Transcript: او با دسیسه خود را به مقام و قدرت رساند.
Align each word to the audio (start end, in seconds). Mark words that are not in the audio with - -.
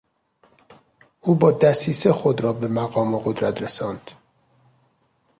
او 1.21 1.35
با 1.35 1.51
دسیسه 1.51 2.13
خود 2.13 2.41
را 2.41 2.53
به 2.53 2.67
مقام 2.67 3.13
و 3.13 3.19
قدرت 3.19 3.61
رساند. 3.61 4.11